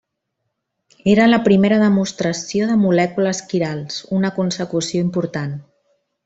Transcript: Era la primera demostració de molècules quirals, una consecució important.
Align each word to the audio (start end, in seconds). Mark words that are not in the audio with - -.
Era 1.11 1.27
la 1.33 1.39
primera 1.47 1.77
demostració 1.83 2.71
de 2.71 2.77
molècules 2.87 3.43
quirals, 3.53 4.01
una 4.21 4.33
consecució 4.39 5.07
important. 5.11 5.55